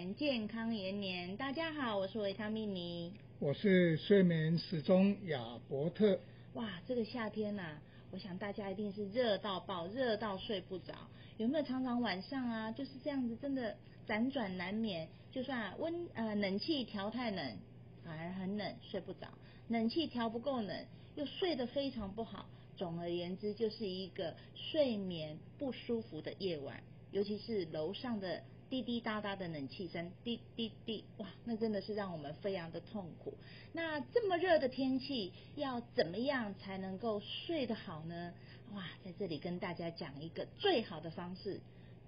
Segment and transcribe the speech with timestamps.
[0.00, 1.36] 眠健康延年。
[1.36, 6.18] 大家好，我是维他命妮，我是睡眠时钟亚伯特。
[6.54, 10.94] 哇，这个夏天呐、啊，我想大家一定是热到爆，热到睡不着。
[11.36, 13.76] 有没有常常晚上啊，就是这样子，真的
[14.08, 15.06] 辗转难眠？
[15.30, 17.58] 就算温呃冷气调太冷，
[18.02, 19.26] 反而很冷，睡不着；
[19.68, 22.46] 冷气调不够冷，又睡得非常不好。
[22.74, 26.82] 总而言之，就是一个睡眠不舒服的夜晚，
[27.12, 33.34] 尤其是楼上的滴滴答答的冷气声，滴滴滴，哇，那真的是让我们非常的痛苦。
[33.72, 38.32] 那这么热的天气，要怎么样才能够睡得好呢？
[38.72, 41.60] 哇，在这里跟大家讲一个最好的方式，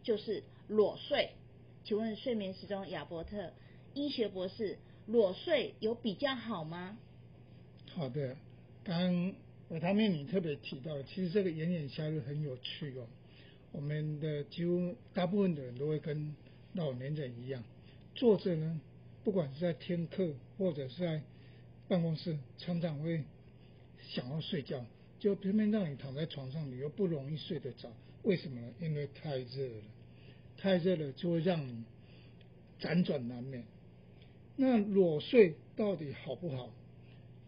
[0.04, 1.32] 就是裸睡。
[1.84, 3.52] 请问睡眠时钟亚伯特
[3.92, 6.96] 医学博士，裸睡有比较好吗？
[7.90, 8.36] 好的，
[8.84, 9.34] 刚。
[9.68, 13.06] 我他命你特别提到，其实这个炎炎夏日很有趣哦。
[13.70, 16.36] 我们的几乎大部分的人都会跟
[16.74, 17.62] 老年人一样，
[18.14, 18.80] 坐着呢，
[19.24, 21.22] 不管是在听课或者是在
[21.88, 23.24] 办公室，常常会
[24.08, 24.84] 想要睡觉，
[25.18, 27.90] 就偏偏让你躺在床上，你又不容易睡得着。
[28.22, 28.72] 为什么呢？
[28.80, 29.82] 因为太热了，
[30.56, 31.84] 太热了就会让你
[32.80, 33.64] 辗转难眠。
[34.56, 36.70] 那裸睡到底好不好？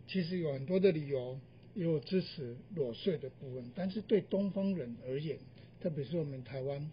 [0.06, 1.38] 其实有很多的理由。
[1.76, 5.36] 也有支持裸睡的部分，但是对东方人而言，
[5.80, 6.88] 特别是我们台湾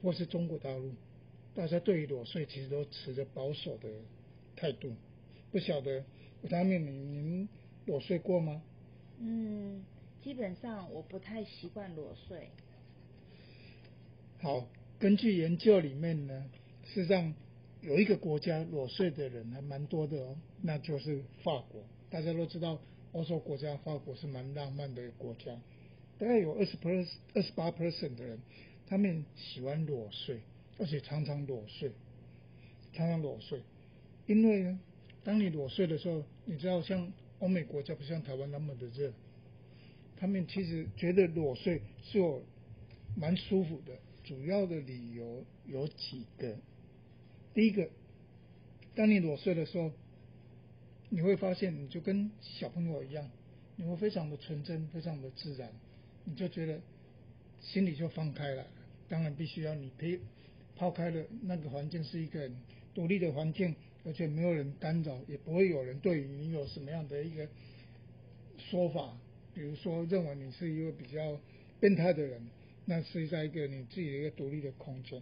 [0.00, 0.94] 或是中国大陆，
[1.54, 3.88] 大家对于裸睡其实都持着保守的
[4.56, 4.94] 态度。
[5.50, 6.04] 不晓得
[6.42, 7.48] 维他命，您您
[7.86, 8.62] 裸睡过吗？
[9.18, 9.84] 嗯，
[10.22, 12.48] 基本上我不太习惯裸睡。
[14.40, 14.66] 好，
[14.98, 16.44] 根据研究里面呢，
[16.84, 17.34] 事实上
[17.80, 21.82] 有一个国家裸睡的人还蛮多的哦，那就是法国。
[22.10, 22.80] 大家都知道。
[23.12, 25.46] 欧洲国家法国是蛮浪漫的国家，
[26.16, 28.38] 大概有二十 percent 二十八 percent 的人，
[28.86, 30.42] 他们喜欢裸睡，
[30.80, 31.92] 而且常常裸睡，
[32.92, 33.62] 常常裸睡。
[34.26, 34.80] 因为呢，
[35.22, 39.12] 当你裸睡的时候，你知道像欧美国家不像台湾那么的热，
[40.16, 42.42] 他们其实觉得裸睡是有
[43.16, 43.96] 蛮舒服的。
[44.24, 46.56] 主要的理由有几个，
[47.54, 47.88] 第一个，
[48.94, 49.92] 当你裸睡的时候。
[51.12, 53.28] 你会发现，你就跟小朋友一样，
[53.74, 55.72] 你会非常的纯真，非常的自然，
[56.24, 56.80] 你就觉得
[57.60, 58.64] 心里就放开了。
[59.08, 60.20] 当然，必须要你陪
[60.80, 62.50] 抛开了那个环境是一个
[62.94, 63.76] 独立的环境，
[64.06, 67.46] 而且没有人干扰，也不会有人对你有什么样的一个
[68.56, 69.14] 说法，
[69.54, 71.38] 比如说认为你是一个比较
[71.80, 72.40] 变态的人，
[72.86, 75.20] 那是在一个你自己的一个独立的空间。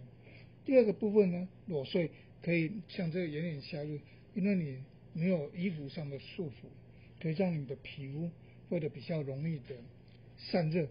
[0.63, 2.09] 第二个部分呢，裸睡
[2.41, 3.99] 可以像这个炎炎夏日，
[4.33, 4.81] 因为你。
[5.11, 6.69] 没有衣服上的束缚，
[7.19, 8.29] 可以让你的皮肤
[8.69, 9.75] 会的比较容易的
[10.37, 10.87] 散热，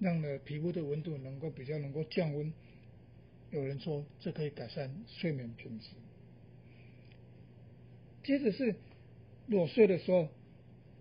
[0.00, 2.52] 让的皮肤的温度能够比较能够降温。
[3.50, 5.86] 有人说这可以改善睡眠品质。
[8.22, 8.76] 接着是
[9.46, 10.28] 裸睡的时候，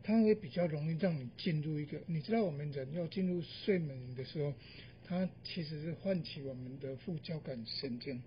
[0.04, 4.54] 它会比较容易让你进入一个，你知道我们人要进入睡眠的时候，
[5.06, 8.22] 它其实是唤起我们的副交感神经。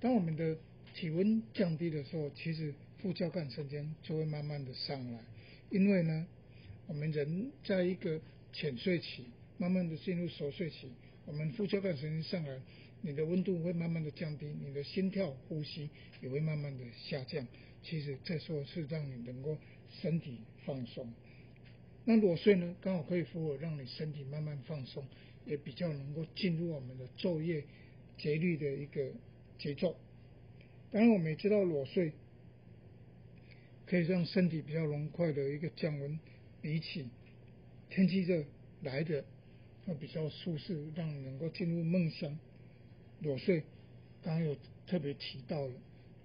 [0.00, 0.56] 当我们的
[0.94, 5.20] 体温降低的时候，其实副交感神经就会慢慢的上来，
[5.70, 6.26] 因为呢，
[6.88, 8.20] 我们人在一个
[8.52, 9.24] 浅睡期，
[9.56, 10.88] 慢慢的进入熟睡期，
[11.24, 12.60] 我们副交感神经上来，
[13.02, 15.90] 你的温度会慢慢的降低，你的心跳、呼吸
[16.22, 17.46] 也会慢慢的下降。
[17.82, 19.58] 其实这时候是让你能够
[20.00, 21.12] 身体放松。
[22.04, 25.04] 那裸睡呢，刚好可以符合让你身体慢慢放松，
[25.44, 27.64] 也比较能够进入我们的昼夜
[28.16, 29.10] 节律的一个
[29.58, 29.96] 节奏。
[30.90, 32.12] 当然，我们也知道裸睡。
[33.84, 36.18] 可以让身体比较容快的一个降温，
[36.62, 37.10] 比起
[37.90, 38.42] 天气热
[38.80, 39.22] 来的
[39.84, 42.38] 它比较舒适，让你能够进入梦乡。
[43.22, 43.60] 裸睡
[44.22, 44.56] 刚刚有
[44.86, 45.72] 特别提到了，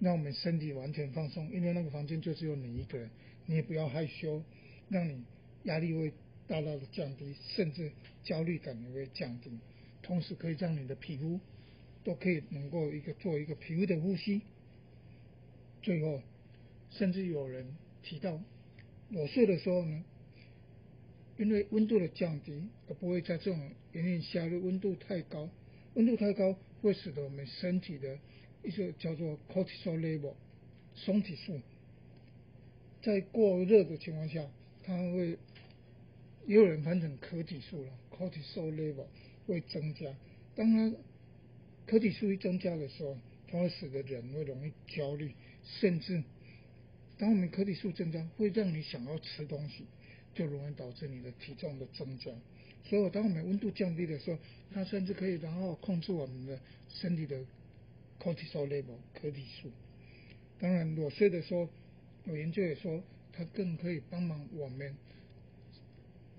[0.00, 3.10] 让我们身体完全放松，因为那个房间就只有你一个人，
[3.46, 4.42] 你也不要害羞，
[4.88, 5.22] 让你
[5.64, 6.12] 压力会
[6.46, 7.92] 大大的降低，甚至
[8.22, 9.50] 焦虑感也会降低，
[10.02, 11.40] 同时可以让你的皮肤
[12.04, 14.42] 都可以能够一个做一个皮肤的呼吸，
[15.82, 16.20] 最后。
[16.90, 18.40] 甚至有人提到，
[19.10, 20.04] 裸睡的时候呢，
[21.36, 25.50] 因为温度的降低，而不会在这种炎炎夏日温度太高，
[25.92, 28.18] 温度太高会使得我们身体的
[28.62, 30.34] 一个叫做 cortisol level
[30.94, 31.60] 松体素，
[33.02, 34.48] 在过热的情况下，
[34.82, 35.38] 它会
[36.46, 39.06] 也有人翻成可体素了，cortisol level
[39.46, 40.14] 会增加。
[40.54, 40.96] 当它
[41.86, 43.16] 可体素一增加的时候，
[43.46, 45.32] 它会使得人会容易焦虑，
[45.62, 46.22] 甚至。
[47.16, 49.84] 当我们可体素增加，会让你想要吃东西，
[50.34, 52.30] 就容易导致你的体重的增加。
[52.84, 54.38] 所以，当我们温度降低的时候，
[54.72, 56.58] 它甚至可以然后控制我们的
[56.88, 57.38] 身体的
[58.18, 59.70] cortisol level 可体素。
[60.58, 61.68] 当然，裸睡的时候，
[62.24, 63.02] 有研究也说，
[63.32, 64.94] 它更可以帮忙我们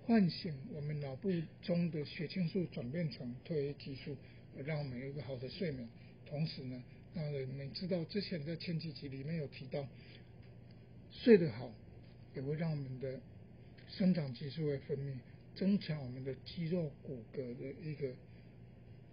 [0.05, 1.29] 唤醒我们脑部
[1.61, 4.17] 中的血清素转变成褪黑激素，
[4.65, 5.87] 让我们有一个好的睡眠。
[6.25, 6.83] 同时呢，
[7.13, 9.87] 让人们知道之前在前几集里面有提到，
[11.11, 11.71] 睡得好
[12.35, 13.19] 也会让我们的
[13.87, 15.13] 生长激素会分泌，
[15.59, 18.07] 增强我们的肌肉骨骼的一个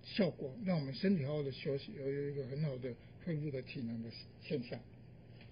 [0.04, 2.94] 效果，让我们身体好好的休息，而有一个很好的
[3.24, 4.08] 恢复的体能的
[4.40, 4.78] 现象。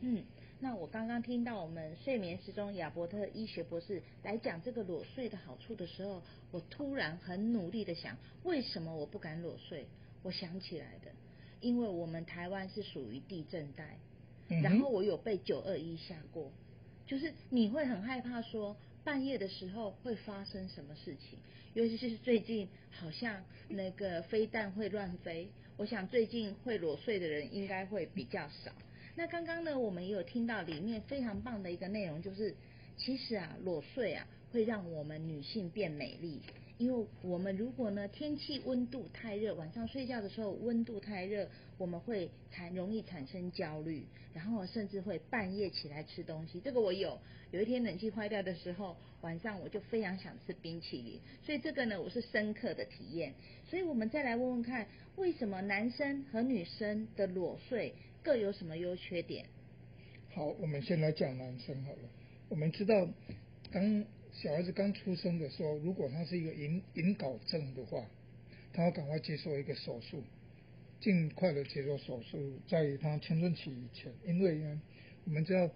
[0.02, 0.23] 嗯，
[0.61, 9.87] 那我刚刚听到我们睡眠时钟亚伯特医学博士来讲这个裸睡的好处的时候，我突然很努力的想，为什么我不敢裸睡？
[10.23, 11.11] 我想起来的，
[11.61, 13.99] 因为我们台湾是属于地震带，
[14.62, 16.52] 然后我有被九二一吓过，
[17.05, 21.39] 就是你会很害怕说半夜的时候会发生什么事情，
[21.75, 25.47] 尤其是最近好像那个飞弹会乱飞，
[25.77, 28.73] 我想最近会裸睡的人应该会比较少。
[29.15, 32.55] 那刚刚呢，我们也有听到里面非常棒的一个内容，就是
[32.97, 36.41] 其实啊，裸睡啊会让我们女性变美丽，
[36.76, 41.49] 因为我们如果呢天气温度太热，晚上睡觉的时候温度太热，
[41.79, 46.61] 我们会产容易产生焦虑，然后甚至会半夜起来吃东西。
[46.61, 47.19] 这个我有，
[47.53, 53.32] 有一天冷气坏掉的时候，晚上我就非常想吃冰淇淋，所以这个呢我是深刻的体验。
[53.70, 54.87] 所以我们再来问问看，
[55.17, 57.94] 为什么男生和女生的裸睡？
[58.23, 59.44] 各有什么优缺点？
[60.35, 62.09] 好，我们先来讲男生好了。
[62.49, 62.94] 我们知道，
[63.70, 68.04] 刚小孩子刚出生的时候，如果他是一个隐隐睾症的话，
[68.72, 70.22] 他要赶快接受一个手术，
[71.00, 74.81] 尽快的接受手术，在他青春期以前，因为呢，
[75.25, 75.70] 我们知道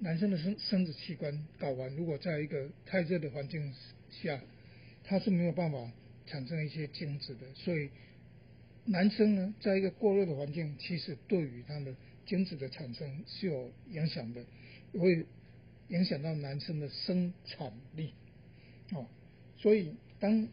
[0.00, 3.72] 男生的生生殖器官睾丸如果在一个太热的环境
[4.10, 4.40] 下，
[5.04, 5.90] 他是没有办法
[6.26, 7.90] 产生一些精子的，所以。
[8.86, 11.94] 男生呢，在一个过热的环境，其实对于他的
[12.26, 14.44] 精子的产生是有影响的，
[14.92, 15.24] 会
[15.88, 18.12] 影响到男生的生产力，
[18.92, 19.06] 哦，
[19.56, 20.48] 所以当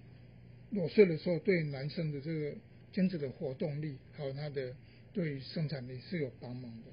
[0.70, 2.56] 裸睡的时候，对男生的这个
[2.92, 4.76] 精子的活动力，还有他的
[5.14, 6.92] 对于生产力是有帮忙的。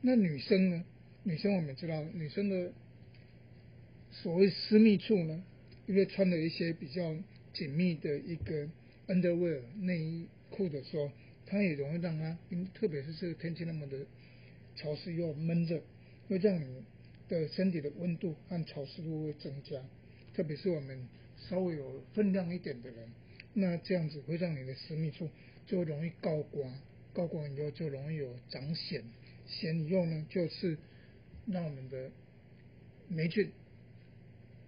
[0.00, 0.84] 那女生呢？
[1.24, 2.72] 女生我们知道，女生的
[4.10, 5.42] 所谓私密处呢，
[5.86, 7.14] 因为穿了一些比较
[7.52, 8.68] 紧密的一个。
[9.08, 11.12] underwear 内衣裤的时候，
[11.46, 12.36] 它也容易让它，
[12.74, 13.98] 特别是这个天气那么的
[14.74, 15.80] 潮湿又闷热，
[16.28, 16.84] 会让你
[17.28, 19.82] 的身体的温度和潮湿度会增加。
[20.34, 21.08] 特别是我们
[21.48, 23.08] 稍微有分量一点的人，
[23.54, 25.28] 那这样子会让你的私密处
[25.66, 26.72] 就容易高光，
[27.12, 29.02] 高光以后就容易有长癣，
[29.48, 30.76] 癣以后呢就是
[31.46, 32.10] 让我们的
[33.08, 33.50] 霉菌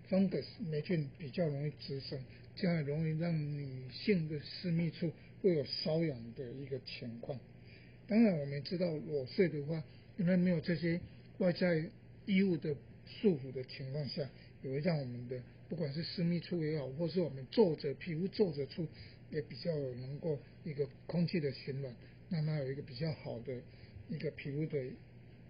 [0.09, 2.19] ，fungus 霉菌比较容易滋生。
[2.61, 5.13] 这样容易让女性的私密处
[5.43, 7.39] 会有瘙痒的一个情况。
[8.09, 9.85] 当然，我们知道裸睡的话，
[10.17, 11.01] 因为没有这些
[11.39, 11.91] 外在
[12.27, 12.75] 衣物的
[13.07, 14.29] 束缚的情况下，
[14.63, 18.87] 也会让我们的不管是私密处也好，或是我们皱褶皮肤皱褶处，
[19.31, 21.95] 也比较能够一个空气的循环，
[22.29, 23.61] 让它有一个比较好的
[24.09, 24.85] 一个皮肤的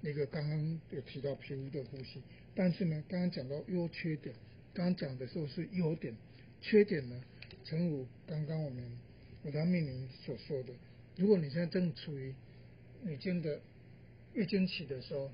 [0.02, 2.22] 一个刚刚有提到皮肤的呼吸。
[2.54, 4.34] 但是呢，刚刚讲到优缺点，
[4.74, 6.14] 刚刚讲的时候是优点。
[6.60, 7.22] 缺点呢？
[7.62, 8.84] 正如刚刚我们
[9.44, 10.72] 我他命林所说的，
[11.16, 12.34] 如果你现在正处于
[13.04, 13.60] 女经的
[14.34, 15.30] 月经期的时候，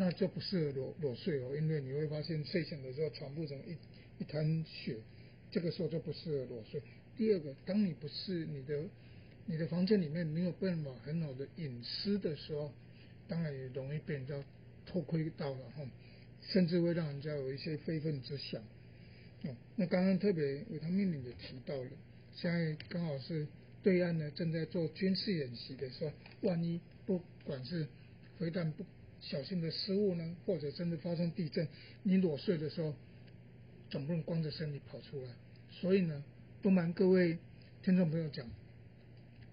[0.00, 3.76] 那就不适合裸裸睡哦，因为你会发现睡醒的时候床铺成一
[4.22, 4.96] 一滩血，
[5.50, 6.80] 这个时候就不适合裸睡。
[7.16, 8.80] 第二个，当你不是你的
[9.46, 12.72] 你的房间里面没有办法很好的隐私的时候，
[13.26, 14.40] 当然也容易被人家
[14.86, 15.84] 偷窥到了哈，
[16.42, 18.62] 甚至会让人家有一些非分之想。
[19.42, 21.90] 哦，那刚刚特别维他命里也提到了，
[22.36, 23.48] 现在刚好是
[23.82, 26.12] 对岸呢正在做军事演习的时候，
[26.42, 27.88] 万一不管是
[28.38, 28.84] 飞弹不
[29.20, 31.66] 小心的失误呢，或者真的发生地震，
[32.02, 32.94] 你裸睡的时候
[33.90, 35.30] 总不能光着身体跑出来，
[35.70, 36.24] 所以呢，
[36.62, 37.38] 不瞒各位
[37.82, 38.48] 听众朋友讲，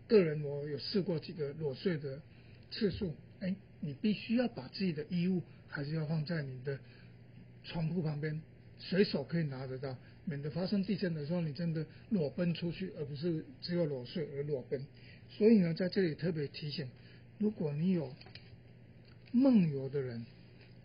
[0.07, 2.21] 个人我有试过几个裸睡的
[2.71, 6.79] 次数，哎，你必须要把自己的衣物还是要放在你的
[7.63, 8.41] 床铺旁边。
[8.77, 14.85] 随手可以拿得到，免得发生地震的时候你真的裸奔出去，而不是只有裸睡而裸奔。
[15.29, 16.87] 所以呢，在这里特别提醒，
[17.39, 18.13] 如果你有
[19.35, 20.25] 梦游的人，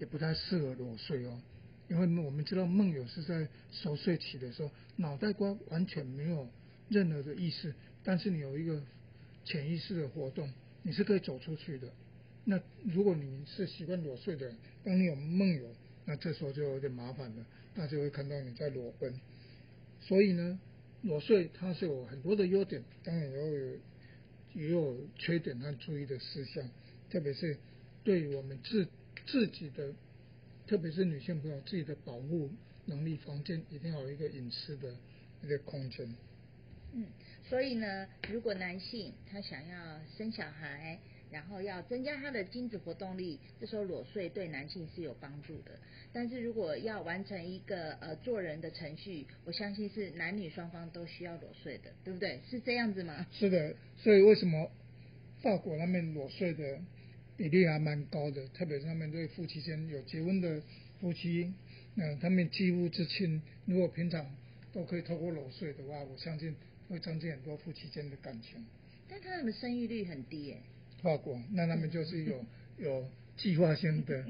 [0.01, 1.41] 也不太适合裸睡哦，
[1.89, 6.49] 因为我们知道梦游是在熟睡期的时候，脑袋瓜完全没有
[6.89, 8.83] 任何的意识，但是你有一个
[9.45, 10.53] 潜意识的活动，
[10.83, 11.89] 你是可以走出去的。
[12.45, 15.73] 那如果你是习惯裸睡的人，当你有梦游，
[16.07, 17.47] 那这时候就有点麻烦了。
[17.77, 19.15] 那就会看到你在裸奔，
[20.01, 20.59] 所以呢，
[21.03, 23.79] 裸睡它是有很多的优点，当然也有
[24.55, 26.69] 也有缺点和注意的事项，
[27.11, 27.57] 特别是
[28.05, 28.89] 对于我们自
[29.27, 29.93] 自己的，
[30.67, 32.51] 特别是女性朋友自己的保护
[32.87, 34.95] 能力，房间一定要有一个隐私的
[35.43, 36.15] 一个空间。
[36.93, 37.07] 嗯，
[37.49, 40.99] 所以呢，如果男性他想要生小孩，
[41.31, 45.79] 然后要增加他的精子活动力，这时候裸睡对男性是有帮助的。
[46.13, 52.41] 但是如果要完成一个呃做人的程序，我相信是男女双方都需要裸睡的，对不对？
[52.51, 53.25] 是这样子吗？
[53.31, 54.69] 是的，所以为什么
[55.41, 56.81] 法国那边裸睡的
[57.41, 58.47] 比例还蛮高的？
[58.49, 60.61] 特别是他们对夫妻间有结婚的
[61.01, 61.51] 夫妻，
[61.95, 64.27] 那他们肌肤之亲，如果平常
[64.75, 66.55] 都可以透过裸睡的话，我相信
[66.91, 68.63] 会增进很多夫妻间的感情。
[69.09, 70.59] 但他们的生育率很低耶。
[71.03, 72.45] 法国，那他们就是有
[72.77, 74.23] 有计划性的。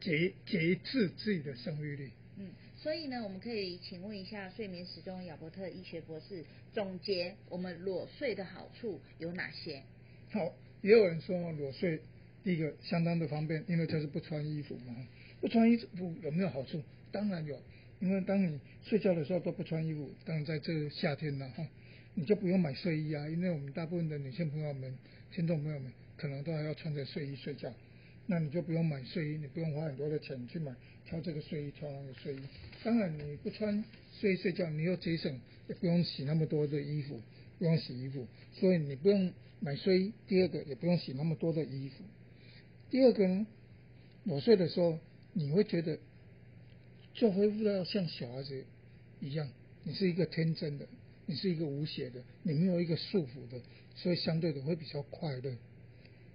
[0.00, 2.10] 节节制自己的生育率。
[2.36, 9.82] 嗯，所以呢，我们可以请问一下睡眠时钟亚伯特医学博士，总结我们裸睡的好处有哪些？
[10.30, 12.00] 好，也有人说裸睡，
[12.44, 14.94] 第一个相当的方便，因为就是不穿衣服嘛。
[15.40, 16.82] 不穿衣服有没有好处？
[17.10, 17.58] 当然有，
[18.00, 21.66] 因为当你睡觉的时候都不穿衣服，当然在这夏天了，哈，
[22.14, 24.94] 你就不用买睡衣啊，因为我们大部分的女性朋友们、
[25.32, 27.72] 听众朋友们，可能都还要穿着睡衣睡觉。
[28.26, 30.74] 那你就不用买睡衣，你不用花很多的钱去买
[31.06, 32.40] 挑这个睡衣，挑那个睡衣。
[32.82, 33.84] 当然你不穿
[34.20, 37.20] 睡衣睡觉，你又节省，也不用洗那么多的衣服，
[37.58, 40.12] 不用洗衣服，所以你不用买睡衣。
[40.26, 42.04] 第二个也不用洗那么多的衣服。
[42.90, 43.46] 第二个呢，
[44.24, 44.98] 裸睡的时候
[45.32, 45.98] 你会觉得
[47.12, 48.64] 就恢复到像小孩子
[49.20, 49.48] 一样，
[49.82, 50.86] 你是一个天真的，
[51.26, 53.60] 你是一个无邪的，你没有一个束缚的，
[53.96, 55.56] 所以相对的会比较快乐。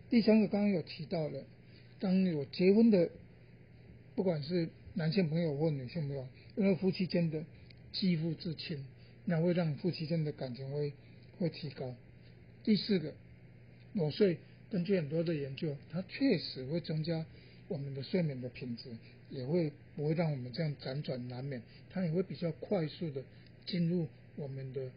[0.09, 1.43] 第三个刚刚有提到了。
[2.01, 3.09] 当有结婚的，
[4.15, 6.25] 不管是男性朋友或女性朋友，
[6.55, 7.43] 因为夫妻间的
[7.91, 8.85] 肌肤之亲，
[9.25, 10.93] 那会让夫妻间的感情会
[11.37, 11.93] 会提高。
[12.63, 13.13] 第四个，
[13.91, 14.37] 裸睡
[14.69, 17.25] 根据很多的研究，它确实会增加
[17.67, 18.89] 我们的睡眠的品质，
[19.29, 23.23] 也会不会让我们这样辗转难眠，它也会比较快速的
[23.65, 24.89] 进入我们的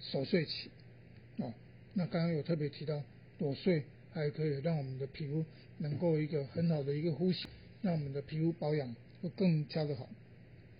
[0.00, 0.70] 熟睡期。
[1.38, 1.52] 哦，
[1.94, 3.02] 那刚刚有特别提到
[3.38, 3.84] 裸睡。
[4.14, 5.42] 还可以让我们的皮肤
[5.78, 7.46] 能够一个很好的一个呼吸，
[7.80, 10.06] 让我们的皮肤保养会更加的好。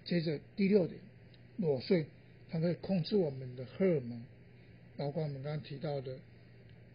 [0.04, 1.00] 接着第六点，
[1.56, 2.04] 裸睡
[2.50, 4.22] 它可以控制我们的荷尔蒙，
[4.98, 6.18] 包括我们刚刚提到的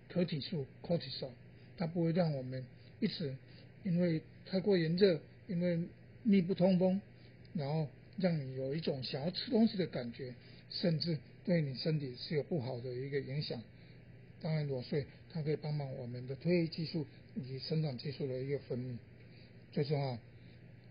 [0.10, 1.32] 可体素 （cortisol），
[1.78, 2.66] 它不会让我们
[3.00, 3.36] 一直
[3.84, 5.80] 因为太过炎热，因为
[6.24, 7.02] 密不通风，
[7.54, 7.88] 然后
[8.18, 10.34] 让你有一种想要吃东西的感觉，
[10.70, 13.62] 甚至对你身体是有不好的一个影响。
[14.42, 18.98] 当然，裸睡它可以帮忙我们的褪黑激素以及生长激素的一个分泌。
[19.72, 20.18] 最重要，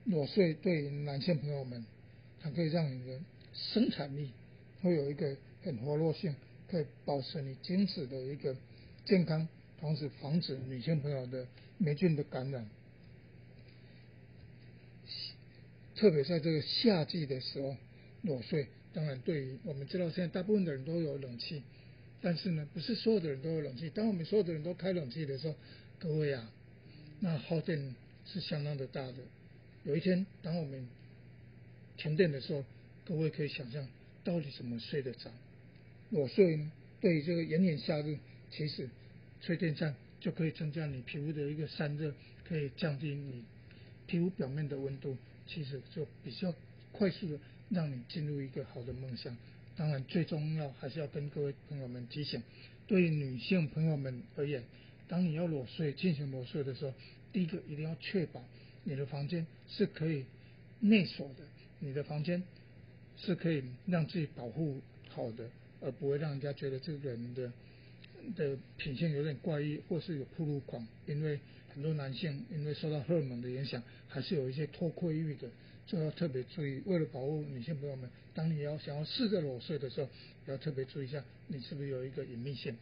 [0.05, 1.85] 裸睡对于男性朋友们，
[2.41, 3.21] 它可以让你的
[3.53, 4.31] 生产力
[4.83, 6.35] 会有一个很活络性，
[6.69, 8.57] 可以保持你精子的一个
[9.07, 9.47] 健康，
[9.81, 11.47] 同时防止女性朋友的
[11.79, 12.67] 霉菌的感染。
[15.95, 17.77] 特别在这个夏季的时候，
[18.23, 21.63] 裸睡当然对于我们知道，现在大部分的人都有冷气。
[22.21, 23.89] 但是呢，不是所有的人都有冷气。
[23.91, 25.55] 当我们所有的人都开冷气的时候，
[26.01, 26.51] 各位啊，
[27.21, 27.95] 那耗电
[28.27, 29.15] 是相当的大的。
[29.85, 30.85] 有一天，当我们
[31.97, 32.65] 停电的时候，
[33.05, 33.87] 各位可以想象
[34.25, 35.31] 到底怎么睡得着？
[36.11, 38.19] 裸睡呢，对于这个炎炎夏日，
[38.57, 38.89] 其实
[39.43, 42.15] 吹电扇就可以增加你皮肤的一个散热，
[42.49, 43.45] 可以降低你
[44.07, 45.15] 皮肤表面的温度，
[45.47, 46.55] 其实就比较
[46.93, 49.37] 快速的让你进入一个好的梦乡。
[49.77, 52.43] 当然，最重要还是要跟各位朋友们提醒，
[52.87, 54.65] 对于女性朋友们而言，
[55.07, 56.95] 当你要裸睡进行裸睡的时候，
[57.35, 58.43] 第一个一定要确保
[58.85, 60.25] 你的房间是可以
[60.81, 61.45] 内锁的，
[61.81, 62.43] 你的房间
[63.19, 65.51] 是可以让自己保护好的，
[65.83, 67.53] 而不会让人家觉得这个人的
[68.35, 70.87] 的品性有点怪异，或是有铺路狂。
[71.07, 71.39] 因为
[71.75, 75.49] 很多男性因为受到荷尔蒙的影响，还是有一些脱困欲的。
[75.87, 80.09] 就要特别注意，为了保护女性朋友们，当你要想要试着裸睡的时候，
[80.47, 82.77] 要特别注意一下，你是不是有一个隐秘性。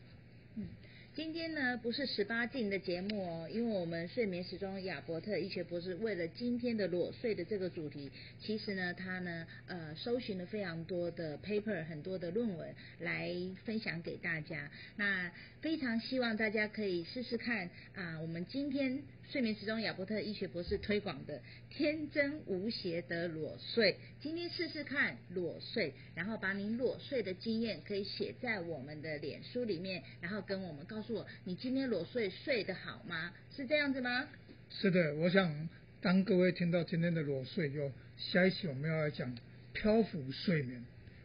[0.56, 0.66] 嗯。
[1.14, 13.32] 今天呢，不是十八禁的节目哦，因为我们睡眠时钟亚伯特医学博士为了今天的裸睡的这个主题，其实呢，他呢呃搜寻了非常多的 paper，很多的论文来
[13.64, 14.68] 分享给大家。
[14.96, 15.30] 那
[15.60, 19.00] 非常希望大家可以试试看啊，我们今天
[19.30, 31.14] 睡眠时钟亚伯特医学博士推广的天真无邪的裸睡，今天试试看裸睡，然后把您裸睡的经验可以写在我们的脸书里面，然后跟我们告诉。
[31.14, 33.32] 我你今天裸睡睡得好吗？
[33.54, 34.28] 是这样子吗？
[34.70, 35.68] 是的，我想
[36.00, 39.36] 当各位听到今天的裸睡，有下一期我们要来讲
[39.72, 40.84] 漂浮睡眠。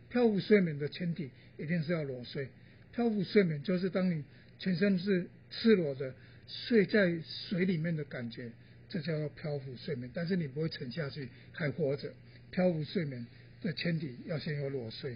[0.09, 2.49] 漂浮睡眠的前提一定是要裸睡。
[2.93, 4.23] 漂浮睡眠就是当你
[4.57, 6.13] 全身是赤裸的
[6.49, 8.51] 睡在水里面的感觉，
[8.89, 10.09] 这叫做漂浮睡眠。
[10.13, 12.11] 但是你不会沉下去，还活着。
[12.51, 13.25] 漂浮睡眠
[13.61, 15.15] 的前提要先有裸睡。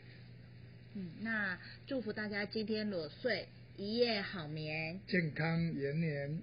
[0.94, 6.40] 嗯，那祝福大家今天裸睡，一夜好眠，健康延年。